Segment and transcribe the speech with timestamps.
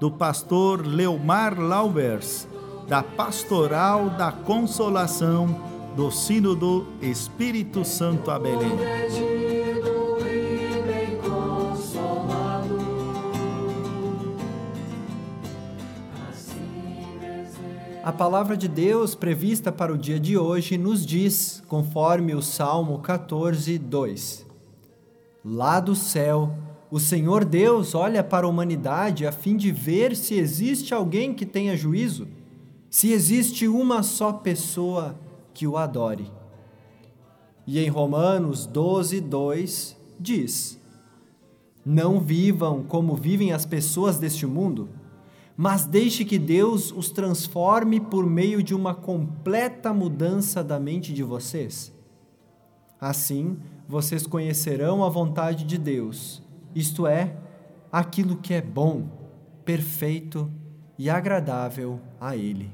[0.00, 2.46] do pastor Leomar Laubers,
[2.86, 5.60] da Pastoral da Consolação
[5.96, 8.70] do Sínodo Espírito Santo a Belém.
[18.04, 23.00] A palavra de Deus prevista para o dia de hoje nos diz, conforme o Salmo
[23.00, 24.46] 14, 2:
[25.44, 26.54] Lá do céu,
[26.90, 31.44] o Senhor Deus olha para a humanidade a fim de ver se existe alguém que
[31.44, 32.26] tenha juízo,
[32.88, 35.18] se existe uma só pessoa
[35.52, 36.30] que o adore.
[37.66, 40.80] E em Romanos 12, 2 diz:
[41.84, 44.88] Não vivam como vivem as pessoas deste mundo,
[45.54, 51.22] mas deixe que Deus os transforme por meio de uma completa mudança da mente de
[51.22, 51.92] vocês.
[52.98, 56.47] Assim, vocês conhecerão a vontade de Deus
[56.78, 57.34] isto é,
[57.90, 59.08] aquilo que é bom,
[59.64, 60.48] perfeito
[60.96, 62.70] e agradável a Ele.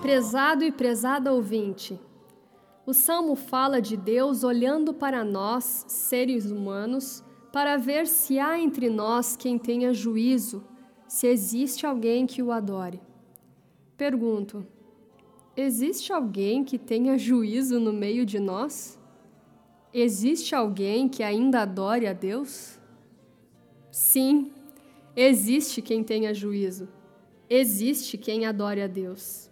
[0.00, 2.00] Prezado e prezada ouvinte,
[2.86, 8.88] o salmo fala de Deus olhando para nós, seres humanos, para ver se há entre
[8.88, 10.64] nós quem tenha juízo,
[11.08, 13.00] se existe alguém que o adore.
[13.96, 14.64] Pergunto:
[15.56, 18.96] existe alguém que tenha juízo no meio de nós?
[19.92, 22.78] Existe alguém que ainda adore a Deus?
[23.90, 24.52] Sim,
[25.16, 26.88] existe quem tenha juízo.
[27.48, 29.45] Existe quem adore a Deus.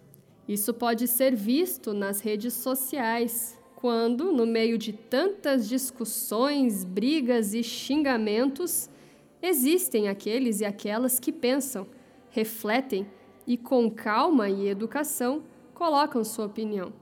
[0.47, 7.63] Isso pode ser visto nas redes sociais, quando, no meio de tantas discussões, brigas e
[7.63, 8.89] xingamentos,
[9.41, 11.87] existem aqueles e aquelas que pensam,
[12.29, 13.07] refletem
[13.47, 16.93] e, com calma e educação, colocam sua opinião,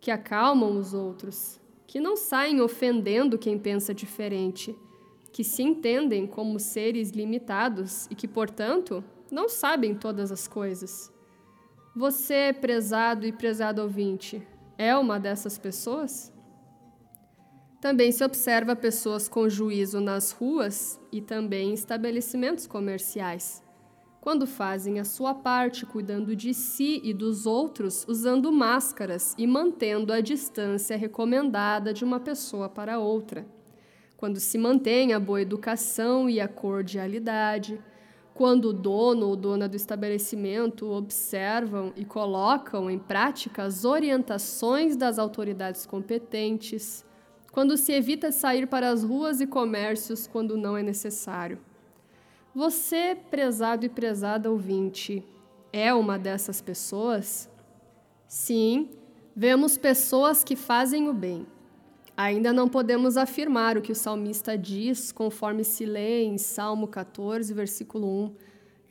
[0.00, 4.74] que acalmam os outros, que não saem ofendendo quem pensa diferente,
[5.32, 11.12] que se entendem como seres limitados e que, portanto, não sabem todas as coisas.
[12.00, 14.42] Você, prezado e prezado ouvinte,
[14.78, 16.32] é uma dessas pessoas?
[17.78, 23.62] Também se observa pessoas com juízo nas ruas e também em estabelecimentos comerciais,
[24.18, 30.10] quando fazem a sua parte cuidando de si e dos outros usando máscaras e mantendo
[30.10, 33.46] a distância recomendada de uma pessoa para outra,
[34.16, 37.78] quando se mantém a boa educação e a cordialidade
[38.40, 45.18] quando o dono ou dona do estabelecimento observam e colocam em prática as orientações das
[45.18, 47.04] autoridades competentes,
[47.52, 51.58] quando se evita sair para as ruas e comércios quando não é necessário.
[52.54, 55.22] Você, prezado e prezada ouvinte,
[55.70, 57.46] é uma dessas pessoas?
[58.26, 58.88] Sim,
[59.36, 61.46] vemos pessoas que fazem o bem
[62.22, 67.54] Ainda não podemos afirmar o que o salmista diz, conforme se lê em Salmo 14,
[67.54, 68.34] versículo 1: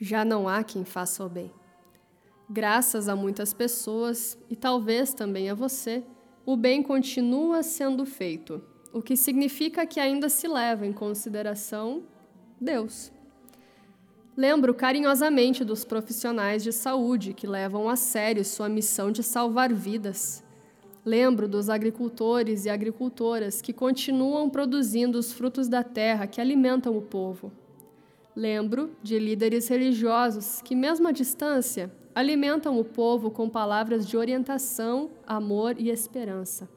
[0.01, 1.51] Já não há quem faça o bem.
[2.50, 6.03] Graças a muitas pessoas, e talvez também a você,
[6.44, 12.01] o bem continua sendo feito, o que significa que ainda se leva em consideração
[12.59, 13.12] Deus.
[14.35, 20.44] Lembro carinhosamente dos profissionais de saúde que levam a sério sua missão de salvar vidas
[21.09, 27.01] Lembro dos agricultores e agricultoras que continuam produzindo os frutos da terra que alimentam o
[27.01, 27.51] povo.
[28.35, 35.09] Lembro de líderes religiosos que, mesmo à distância, alimentam o povo com palavras de orientação,
[35.25, 36.69] amor e esperança.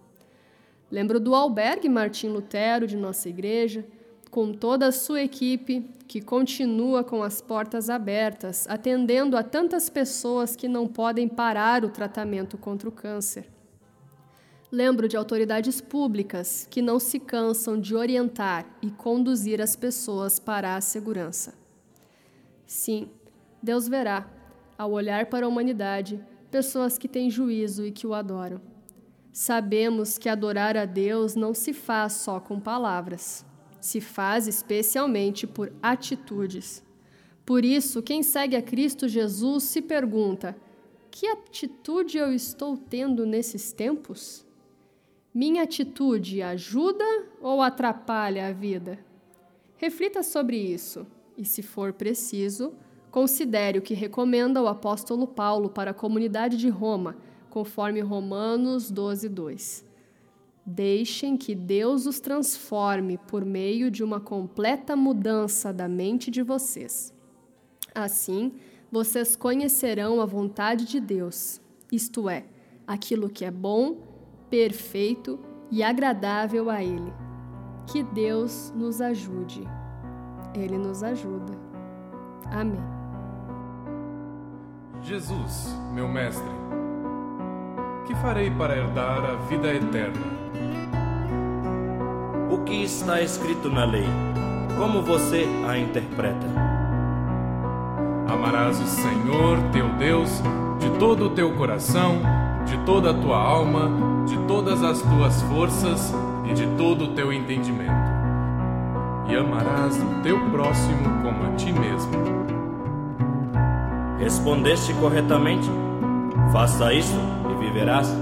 [0.90, 3.84] Lembro do albergue Martim Lutero de nossa igreja,
[4.30, 10.56] com toda a sua equipe, que continua com as portas abertas, atendendo a tantas pessoas
[10.56, 13.51] que não podem parar o tratamento contra o câncer.
[14.74, 20.74] Lembro de autoridades públicas que não se cansam de orientar e conduzir as pessoas para
[20.74, 21.52] a segurança.
[22.66, 23.10] Sim,
[23.62, 24.26] Deus verá,
[24.78, 26.18] ao olhar para a humanidade,
[26.50, 28.62] pessoas que têm juízo e que o adoram.
[29.30, 33.44] Sabemos que adorar a Deus não se faz só com palavras.
[33.78, 36.82] se faz especialmente por atitudes.
[37.44, 40.56] Por isso, quem segue a Cristo Jesus se pergunta:
[41.10, 44.46] que atitude eu estou tendo nesses tempos?
[45.34, 47.04] Minha atitude ajuda
[47.40, 48.98] ou atrapalha a vida?
[49.76, 51.06] Reflita sobre isso
[51.38, 52.74] e, se for preciso,
[53.10, 57.16] considere o que recomenda o apóstolo Paulo para a comunidade de Roma,
[57.48, 59.84] conforme Romanos 12, 2.
[60.66, 67.10] Deixem que Deus os transforme por meio de uma completa mudança da mente de vocês.
[67.94, 68.52] Assim,
[68.90, 71.58] vocês conhecerão a vontade de Deus,
[71.90, 72.44] isto é,
[72.86, 74.11] aquilo que é bom,
[74.52, 75.40] perfeito
[75.70, 77.10] e agradável a Ele.
[77.86, 79.66] Que Deus nos ajude.
[80.54, 81.54] Ele nos ajuda.
[82.50, 82.84] Amém.
[85.00, 86.44] Jesus, meu Mestre,
[88.06, 90.26] que farei para herdar a vida eterna?
[92.50, 94.06] O que está escrito na lei?
[94.78, 96.46] Como você a interpreta?
[98.28, 100.42] Amarás o Senhor teu Deus
[100.78, 102.20] de todo o teu coração,
[102.84, 106.12] toda a tua alma, de todas as tuas forças
[106.48, 108.12] e de todo o teu entendimento.
[109.28, 112.12] E amarás o teu próximo como a ti mesmo.
[114.18, 115.68] Respondeste corretamente.
[116.52, 117.18] Faça isso
[117.50, 118.14] e viverás.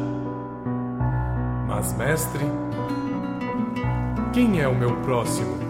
[1.69, 2.45] Mas, mestre,
[4.33, 5.70] quem é o meu próximo?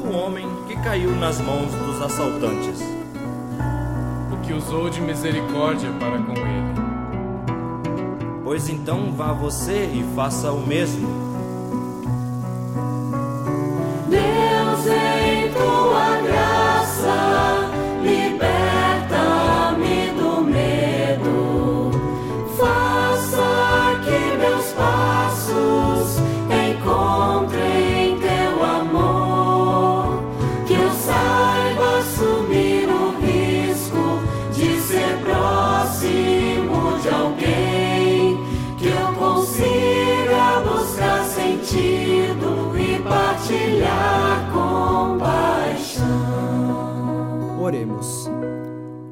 [0.00, 2.80] do homem que caiu nas mãos dos assaltantes?
[4.32, 6.80] O que usou de misericórdia para com ele.
[8.42, 11.19] Pois então vá você e faça o mesmo.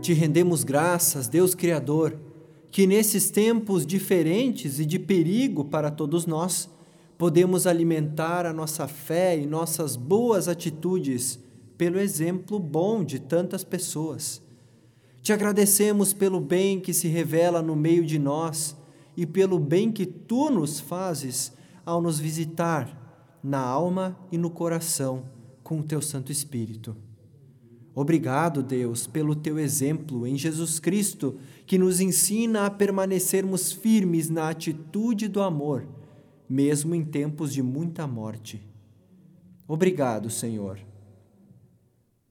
[0.00, 2.18] Te rendemos graças, Deus Criador,
[2.70, 6.68] que nesses tempos diferentes e de perigo para todos nós,
[7.16, 11.38] podemos alimentar a nossa fé e nossas boas atitudes
[11.76, 14.42] pelo exemplo bom de tantas pessoas.
[15.22, 18.76] Te agradecemos pelo bem que se revela no meio de nós
[19.16, 21.52] e pelo bem que tu nos fazes
[21.86, 25.24] ao nos visitar na alma e no coração
[25.62, 27.07] com o teu Santo Espírito.
[28.00, 31.36] Obrigado, Deus, pelo teu exemplo em Jesus Cristo,
[31.66, 35.84] que nos ensina a permanecermos firmes na atitude do amor,
[36.48, 38.64] mesmo em tempos de muita morte.
[39.66, 40.78] Obrigado, Senhor.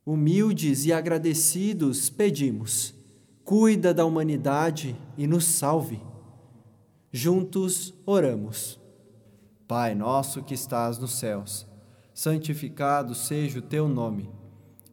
[0.06, 2.96] Humildes e agradecidos pedimos,
[3.44, 6.00] cuida da humanidade e nos salve.
[7.12, 8.80] Juntos oramos.
[9.68, 11.68] Pai nosso que estás nos céus,
[12.14, 14.37] santificado seja o teu nome.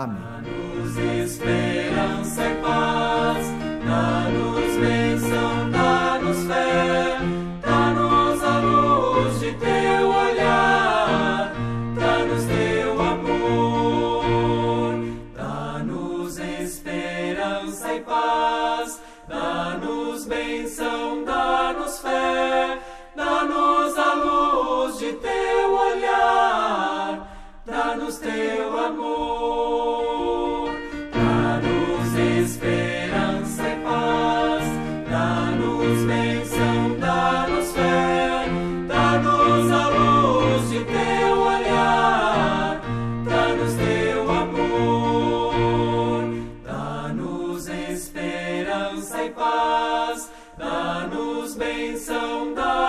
[0.00, 0.16] Amém.
[0.16, 3.46] Dá-nos esperança e paz,
[3.84, 7.18] dá-nos bênção, dá-nos fé,
[7.60, 11.52] dá-nos a luz de teu olhar,
[11.98, 14.94] dá-nos teu amor,
[15.36, 22.78] dá-nos esperança e paz, dá-nos bênção, dá-nos fé,
[23.14, 27.28] dá-nos a luz de teu olhar,
[27.66, 29.09] dá-nos teu amor,
[48.70, 52.79] esperança e paz, dá-nos bênção, dá-nos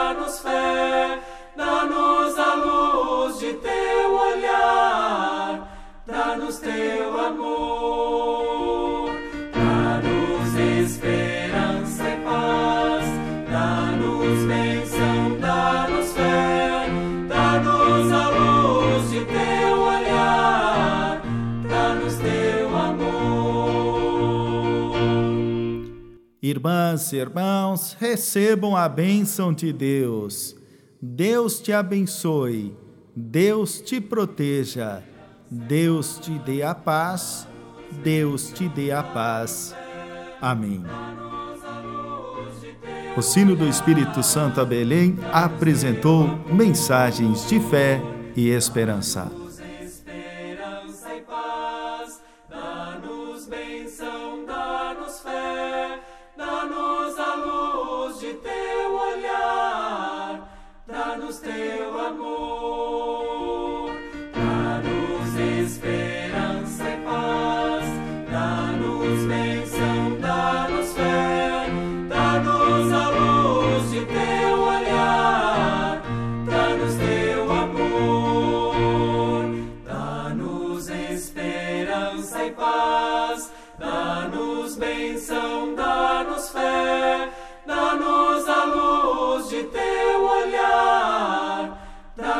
[26.51, 30.53] Irmãs e irmãos, recebam a bênção de Deus.
[31.01, 32.75] Deus te abençoe,
[33.15, 35.01] Deus te proteja,
[35.49, 37.47] Deus te dê a paz,
[38.03, 39.73] Deus te dê a paz.
[40.41, 40.83] Amém.
[43.15, 48.01] O sino do Espírito Santo a Belém apresentou mensagens de fé
[48.35, 49.40] e esperança.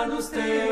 [0.07, 0.70] nos teus